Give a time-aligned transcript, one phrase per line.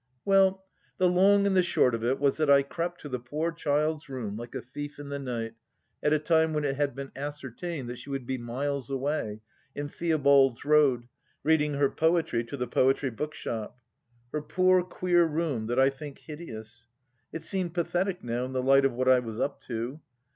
[0.25, 0.65] Well,
[0.97, 4.09] the long and the short of it was that I crept to the poor child's
[4.09, 5.53] room like a thief in the night,
[6.01, 9.41] at a time when it had been ascertained that she would be miles away,
[9.75, 11.07] in Theobald's Road,
[11.43, 13.77] reading her poetry to the Poetry Bookshop.
[14.31, 16.87] Her poor queer room, that I think hideous!
[17.31, 19.99] It seemed pathetic now in the light of what I was up to.